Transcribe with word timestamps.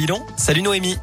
Bilan, 0.00 0.24
salut 0.36 0.62
Noémie. 0.62 0.96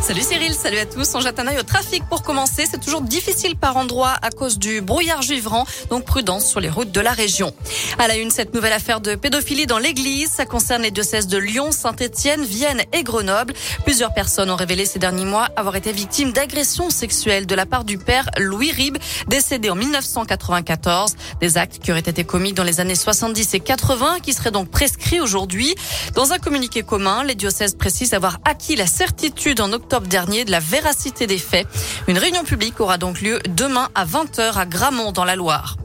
Salut 0.00 0.22
Cyril, 0.22 0.54
salut 0.54 0.78
à 0.78 0.86
tous. 0.86 1.14
On 1.14 1.20
jette 1.20 1.38
un 1.38 1.46
œil 1.48 1.58
au 1.58 1.64
trafic 1.64 2.02
pour 2.08 2.22
commencer. 2.22 2.66
C'est 2.70 2.80
toujours 2.80 3.02
difficile 3.02 3.56
par 3.56 3.76
endroits 3.76 4.14
à 4.22 4.30
cause 4.30 4.58
du 4.58 4.80
brouillard 4.80 5.20
givrant, 5.22 5.66
donc 5.90 6.04
prudence 6.04 6.46
sur 6.46 6.60
les 6.60 6.70
routes 6.70 6.92
de 6.92 7.00
la 7.00 7.10
région. 7.12 7.52
À 7.98 8.08
la 8.08 8.16
une, 8.16 8.30
cette 8.30 8.54
nouvelle 8.54 8.72
affaire 8.72 9.00
de 9.00 9.16
pédophilie 9.16 9.66
dans 9.66 9.78
l'église. 9.78 10.30
Ça 10.30 10.46
concerne 10.46 10.82
les 10.82 10.92
diocèses 10.92 11.26
de 11.26 11.36
Lyon, 11.36 11.72
Saint-Etienne, 11.72 12.42
Vienne 12.42 12.82
et 12.92 13.02
Grenoble. 13.02 13.52
Plusieurs 13.84 14.14
personnes 14.14 14.50
ont 14.50 14.56
révélé 14.56 14.86
ces 14.86 14.98
derniers 14.98 15.26
mois 15.26 15.48
avoir 15.56 15.76
été 15.76 15.92
victimes 15.92 16.32
d'agressions 16.32 16.90
sexuelles 16.90 17.46
de 17.46 17.54
la 17.54 17.66
part 17.66 17.84
du 17.84 17.98
père 17.98 18.30
Louis 18.38 18.70
Rib, 18.70 18.96
décédé 19.26 19.68
en 19.68 19.74
1994. 19.74 21.16
Des 21.40 21.58
actes 21.58 21.80
qui 21.80 21.90
auraient 21.90 22.00
été 22.00 22.24
commis 22.24 22.52
dans 22.52 22.64
les 22.64 22.80
années 22.80 22.94
70 22.94 23.54
et 23.54 23.60
80 23.60 24.20
qui 24.22 24.32
seraient 24.32 24.52
donc 24.52 24.70
prescrits 24.70 25.20
aujourd'hui. 25.20 25.74
Dans 26.14 26.32
un 26.32 26.38
communiqué 26.38 26.82
commun, 26.82 27.24
les 27.24 27.34
diocèses 27.34 27.74
précisent 27.74 28.14
avoir 28.14 28.38
acquis 28.44 28.76
la 28.76 28.86
certitude 28.86 29.60
en 29.60 29.72
octobre 29.72 29.87
dernier 29.96 30.44
de 30.44 30.50
la 30.50 30.60
véracité 30.60 31.26
des 31.26 31.38
faits. 31.38 31.66
Une 32.06 32.18
réunion 32.18 32.44
publique 32.44 32.80
aura 32.80 32.98
donc 32.98 33.20
lieu 33.20 33.40
demain 33.48 33.88
à 33.94 34.04
20h 34.04 34.56
à 34.56 34.66
Gramont 34.66 35.12
dans 35.12 35.24
la 35.24 35.36
Loire. 35.36 35.76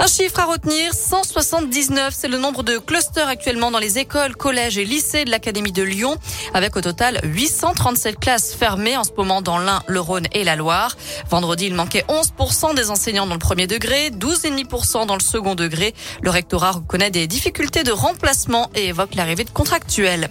Un 0.00 0.06
chiffre 0.08 0.40
à 0.40 0.44
retenir, 0.46 0.92
179, 0.92 2.12
c'est 2.16 2.28
le 2.28 2.36
nombre 2.36 2.64
de 2.64 2.78
clusters 2.78 3.28
actuellement 3.28 3.70
dans 3.70 3.78
les 3.78 3.98
écoles, 3.98 4.34
collèges 4.34 4.76
et 4.76 4.84
lycées 4.84 5.24
de 5.24 5.30
l'Académie 5.30 5.72
de 5.72 5.82
Lyon, 5.82 6.16
avec 6.52 6.76
au 6.76 6.80
total 6.80 7.20
837 7.22 8.18
classes 8.18 8.54
fermées 8.54 8.96
en 8.96 9.04
ce 9.04 9.12
moment 9.16 9.40
dans 9.40 9.56
l'Ain, 9.56 9.82
le 9.86 10.00
Rhône 10.00 10.26
et 10.32 10.42
la 10.42 10.56
Loire. 10.56 10.96
Vendredi, 11.30 11.66
il 11.66 11.74
manquait 11.74 12.04
11% 12.08 12.74
des 12.74 12.90
enseignants 12.90 13.26
dans 13.26 13.34
le 13.34 13.38
premier 13.38 13.68
degré, 13.68 14.10
12,5% 14.10 15.06
dans 15.06 15.14
le 15.14 15.20
second 15.20 15.54
degré. 15.54 15.94
Le 16.22 16.30
rectorat 16.30 16.72
reconnaît 16.72 17.10
des 17.10 17.28
difficultés 17.28 17.84
de 17.84 17.92
remplacement 17.92 18.70
et 18.74 18.88
évoque 18.88 19.14
l'arrivée 19.14 19.44
de 19.44 19.50
contractuels. 19.50 20.28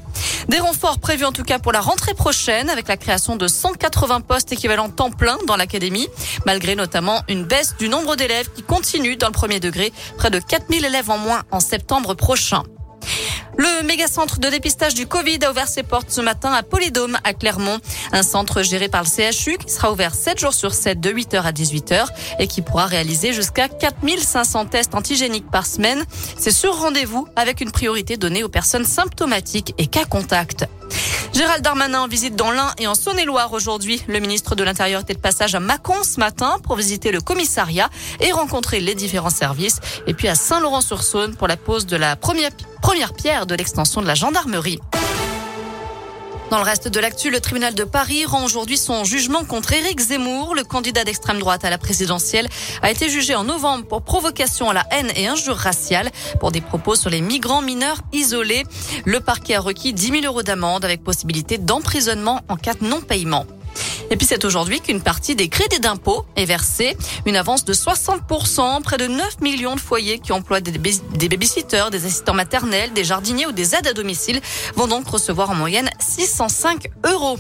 Des 0.49 0.59
renforts 0.59 0.99
prévus 0.99 1.25
en 1.25 1.31
tout 1.31 1.43
cas 1.43 1.57
pour 1.57 1.71
la 1.71 1.79
rentrée 1.79 2.13
prochaine 2.13 2.69
avec 2.69 2.89
la 2.89 2.97
création 2.97 3.37
de 3.37 3.47
180 3.47 4.21
postes 4.21 4.51
équivalents 4.51 4.89
temps 4.89 5.11
plein 5.11 5.37
dans 5.47 5.55
l'académie, 5.55 6.09
malgré 6.45 6.75
notamment 6.75 7.21
une 7.29 7.45
baisse 7.45 7.75
du 7.79 7.87
nombre 7.87 8.17
d'élèves 8.17 8.49
qui 8.53 8.61
continue 8.61 9.15
dans 9.15 9.27
le 9.27 9.33
premier 9.33 9.52
degré, 9.59 9.91
près 10.17 10.29
de 10.29 10.39
4000 10.39 10.85
élèves 10.85 11.09
en 11.09 11.17
moins 11.17 11.43
en 11.51 11.59
septembre 11.59 12.13
prochain. 12.13 12.63
Le 13.57 13.83
méga-centre 13.83 14.39
de 14.39 14.47
dépistage 14.49 14.95
du 14.95 15.05
Covid 15.05 15.37
a 15.45 15.51
ouvert 15.51 15.67
ses 15.67 15.83
portes 15.83 16.09
ce 16.09 16.21
matin 16.21 16.51
à 16.51 16.63
Polydôme, 16.63 17.17
à 17.23 17.33
Clermont. 17.33 17.79
Un 18.11 18.23
centre 18.23 18.63
géré 18.63 18.89
par 18.89 19.03
le 19.03 19.07
CHU 19.07 19.57
qui 19.57 19.71
sera 19.71 19.91
ouvert 19.91 20.15
7 20.15 20.39
jours 20.39 20.53
sur 20.53 20.73
7 20.73 20.99
de 20.99 21.11
8h 21.11 21.41
à 21.41 21.51
18h 21.51 22.07
et 22.39 22.47
qui 22.47 22.61
pourra 22.61 22.87
réaliser 22.87 23.31
jusqu'à 23.31 23.67
4500 23.67 24.65
tests 24.65 24.95
antigéniques 24.95 25.49
par 25.51 25.67
semaine. 25.67 26.03
C'est 26.37 26.51
sur 26.51 26.75
rendez-vous 26.79 27.27
avec 27.35 27.61
une 27.61 27.71
priorité 27.71 28.17
donnée 28.17 28.43
aux 28.43 28.49
personnes 28.49 28.85
symptomatiques 28.85 29.75
et 29.77 29.87
cas 29.87 30.05
contact. 30.05 30.65
Gérald 31.33 31.63
Darmanin 31.63 32.01
en 32.01 32.07
visite 32.07 32.35
dans 32.35 32.51
l'Ain 32.51 32.71
et 32.77 32.87
en 32.87 32.95
Saône-et-Loire 32.95 33.53
aujourd'hui. 33.53 34.03
Le 34.07 34.19
ministre 34.19 34.55
de 34.55 34.63
l'Intérieur 34.63 35.01
était 35.01 35.15
de 35.15 35.19
passage 35.19 35.55
à 35.55 35.59
Mâcon 35.59 36.03
ce 36.03 36.19
matin 36.19 36.57
pour 36.63 36.75
visiter 36.75 37.11
le 37.11 37.21
commissariat 37.21 37.89
et 38.19 38.31
rencontrer 38.31 38.79
les 38.79 38.93
différents 38.93 39.31
services. 39.31 39.79
Et 40.05 40.13
puis 40.13 40.27
à 40.27 40.35
Saint-Laurent-sur-Saône 40.35 41.35
pour 41.35 41.47
la 41.47 41.57
pose 41.57 41.87
de 41.87 41.95
la 41.95 42.15
première, 42.15 42.51
première 42.83 43.13
pierre 43.13 43.45
de 43.45 43.55
l'extension 43.55 44.01
de 44.01 44.07
la 44.07 44.13
gendarmerie. 44.13 44.77
Dans 46.51 46.57
le 46.57 46.65
reste 46.65 46.89
de 46.89 46.99
l'actu, 46.99 47.29
le 47.29 47.39
tribunal 47.39 47.73
de 47.73 47.85
Paris 47.85 48.25
rend 48.25 48.43
aujourd'hui 48.43 48.77
son 48.77 49.05
jugement 49.05 49.45
contre 49.45 49.71
Éric 49.71 50.01
Zemmour. 50.01 50.53
Le 50.53 50.65
candidat 50.65 51.05
d'extrême 51.05 51.39
droite 51.39 51.63
à 51.63 51.69
la 51.69 51.77
présidentielle 51.77 52.49
a 52.81 52.91
été 52.91 53.07
jugé 53.07 53.35
en 53.35 53.45
novembre 53.45 53.85
pour 53.85 54.01
provocation 54.01 54.69
à 54.69 54.73
la 54.73 54.85
haine 54.91 55.09
et 55.15 55.27
injure 55.27 55.55
raciale 55.55 56.11
pour 56.41 56.51
des 56.51 56.59
propos 56.59 56.95
sur 56.95 57.09
les 57.09 57.21
migrants 57.21 57.61
mineurs 57.61 58.01
isolés. 58.11 58.65
Le 59.05 59.21
parquet 59.21 59.55
a 59.55 59.61
requis 59.61 59.93
10 59.93 60.21
000 60.21 60.25
euros 60.25 60.43
d'amende 60.43 60.83
avec 60.83 61.05
possibilité 61.05 61.57
d'emprisonnement 61.57 62.41
en 62.49 62.57
cas 62.57 62.73
de 62.73 62.85
non-paiement. 62.85 63.45
Et 64.13 64.15
puis 64.15 64.27
c'est 64.27 64.45
aujourd'hui 64.45 64.79
qu'une 64.79 65.01
partie 65.01 65.35
des 65.35 65.47
crédits 65.47 65.79
d'impôt 65.79 66.23
est 66.35 66.45
versée. 66.45 66.95
Une 67.25 67.35
avance 67.35 67.65
de 67.65 67.73
60%. 67.73 68.83
Près 68.83 68.97
de 68.97 69.07
9 69.07 69.41
millions 69.41 69.73
de 69.73 69.79
foyers 69.79 70.19
qui 70.19 70.31
emploient 70.33 70.61
des, 70.61 70.77
babysitters, 71.27 71.89
des 71.89 72.05
assistants 72.05 72.35
maternels, 72.35 72.93
des 72.93 73.03
jardiniers 73.03 73.47
ou 73.47 73.51
des 73.51 73.73
aides 73.73 73.87
à 73.87 73.93
domicile 73.93 74.39
vont 74.75 74.85
donc 74.85 75.07
recevoir 75.07 75.49
en 75.49 75.55
moyenne 75.55 75.89
605 75.97 76.89
euros. 77.11 77.39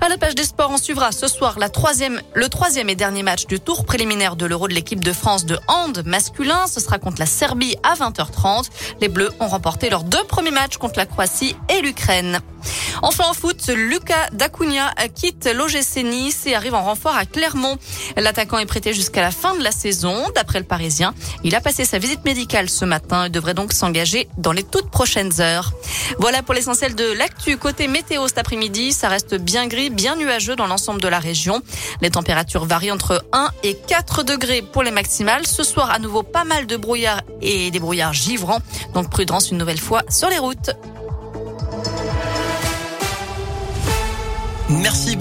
À 0.00 0.08
la 0.08 0.18
page 0.18 0.34
des 0.34 0.42
sports, 0.42 0.72
on 0.72 0.76
suivra 0.76 1.12
ce 1.12 1.28
soir 1.28 1.56
la 1.56 1.68
troisième, 1.68 2.20
le 2.34 2.48
troisième 2.48 2.88
et 2.88 2.96
dernier 2.96 3.22
match 3.22 3.46
du 3.46 3.60
tour 3.60 3.84
préliminaire 3.84 4.34
de 4.34 4.44
l'Euro 4.44 4.66
de 4.66 4.74
l'équipe 4.74 5.04
de 5.04 5.12
France 5.12 5.46
de 5.46 5.56
hand 5.68 6.02
masculin. 6.04 6.66
Ce 6.66 6.80
sera 6.80 6.98
contre 6.98 7.20
la 7.20 7.26
Serbie 7.26 7.76
à 7.84 7.94
20h30. 7.94 8.64
Les 9.00 9.08
Bleus 9.08 9.30
ont 9.38 9.46
remporté 9.46 9.88
leurs 9.88 10.02
deux 10.02 10.24
premiers 10.24 10.50
matchs 10.50 10.78
contre 10.78 10.98
la 10.98 11.06
Croatie 11.06 11.54
et 11.68 11.80
l'Ukraine. 11.80 12.40
Enfin 13.02 13.24
en 13.28 13.34
foot, 13.34 13.68
Lucas 13.68 14.28
Dacunia 14.32 14.92
quitte 15.14 15.46
l'OGC 15.46 16.04
Nice 16.04 16.46
et 16.46 16.54
arrive 16.54 16.74
en 16.74 16.82
renfort 16.82 17.16
à 17.16 17.24
Clermont. 17.24 17.78
L'attaquant 18.16 18.58
est 18.58 18.66
prêté 18.66 18.92
jusqu'à 18.92 19.20
la 19.20 19.30
fin 19.30 19.54
de 19.56 19.62
la 19.62 19.70
saison. 19.70 20.26
D'après 20.34 20.58
le 20.58 20.64
Parisien, 20.64 21.14
il 21.44 21.54
a 21.54 21.60
passé 21.60 21.84
sa 21.84 21.98
visite 21.98 22.24
médicale 22.24 22.68
ce 22.68 22.84
matin 22.84 23.26
et 23.26 23.30
devrait 23.30 23.54
donc 23.54 23.72
s'engager 23.72 24.28
dans 24.36 24.52
les 24.52 24.62
toutes 24.62 24.90
prochaines 24.90 25.40
heures. 25.40 25.72
Voilà 26.18 26.42
pour 26.42 26.54
l'essentiel 26.54 26.94
de 26.94 27.12
l'actu. 27.12 27.56
Côté 27.56 27.88
météo 27.88 28.26
cet 28.28 28.38
après-midi, 28.38 28.92
ça 28.92 29.08
reste 29.08 29.36
bien 29.36 29.66
gris, 29.66 29.90
bien 29.90 30.16
nuageux 30.16 30.56
dans 30.56 30.66
l'ensemble 30.66 31.00
de 31.00 31.08
la 31.08 31.18
région. 31.18 31.62
Les 32.00 32.10
températures 32.10 32.64
varient 32.64 32.92
entre 32.92 33.24
1 33.32 33.48
et 33.62 33.74
4 33.74 34.22
degrés 34.22 34.62
pour 34.62 34.82
les 34.82 34.90
maximales. 34.90 35.46
Ce 35.46 35.62
soir, 35.62 35.90
à 35.90 35.98
nouveau, 35.98 36.22
pas 36.22 36.44
mal 36.44 36.66
de 36.66 36.76
brouillard 36.76 37.22
et 37.40 37.70
des 37.70 37.80
brouillards 37.80 38.14
givrants. 38.14 38.60
Donc 38.94 39.10
prudence 39.10 39.50
une 39.50 39.58
nouvelle 39.58 39.80
fois 39.80 40.02
sur 40.08 40.28
les 40.28 40.38
routes. 40.38 40.70
Merci. 44.70 45.18